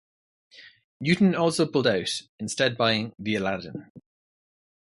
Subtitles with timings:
[0.99, 3.91] Newton also pulled out, instead buying The Aladdin.